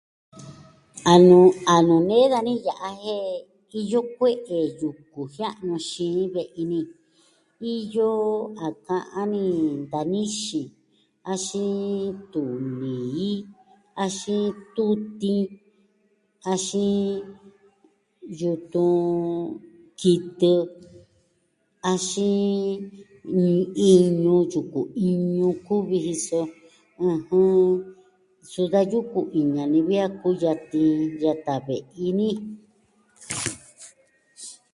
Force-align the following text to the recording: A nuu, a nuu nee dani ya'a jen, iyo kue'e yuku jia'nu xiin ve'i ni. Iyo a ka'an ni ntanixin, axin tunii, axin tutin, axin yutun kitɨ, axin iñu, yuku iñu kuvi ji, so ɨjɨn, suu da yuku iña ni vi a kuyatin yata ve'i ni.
A 1.11 1.13
nuu, 1.27 1.49
a 1.73 1.75
nuu 1.87 2.01
nee 2.09 2.25
dani 2.33 2.53
ya'a 2.65 2.89
jen, 3.03 3.25
iyo 3.79 3.99
kue'e 4.15 4.57
yuku 4.79 5.19
jia'nu 5.33 5.75
xiin 5.89 6.19
ve'i 6.33 6.63
ni. 6.71 6.81
Iyo 7.75 8.09
a 8.65 8.67
ka'an 8.85 9.25
ni 9.33 9.43
ntanixin, 9.83 10.67
axin 11.31 12.05
tunii, 12.31 13.29
axin 14.03 14.43
tutin, 14.75 15.43
axin 16.51 16.99
yutun 18.39 18.97
kitɨ, 19.99 20.53
axin 21.91 22.33
iñu, 23.91 24.35
yuku 24.51 24.81
iñu 25.09 25.47
kuvi 25.65 25.97
ji, 26.05 26.13
so 26.27 26.39
ɨjɨn, 27.11 27.51
suu 28.51 28.67
da 28.73 28.81
yuku 28.91 29.19
iña 29.41 29.63
ni 29.71 29.79
vi 29.87 29.95
a 30.05 30.07
kuyatin 30.21 30.91
yata 31.21 31.53
ve'i 31.67 32.05
ni. 32.19 32.29